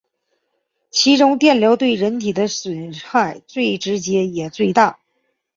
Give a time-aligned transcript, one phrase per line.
[0.89, 4.97] 其中电流对人体的损害最直接也最大。